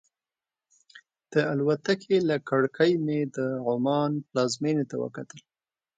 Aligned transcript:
د 1.31 1.33
الوتکې 1.51 2.17
له 2.29 2.35
کړکۍ 2.49 2.93
مې 3.05 3.19
د 3.35 3.37
عمان 3.69 4.11
پلازمېنې 4.27 4.85
ته 4.91 4.95
وکتل. 5.03 5.39